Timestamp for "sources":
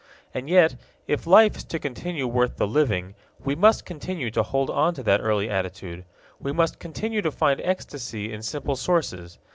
8.75-9.37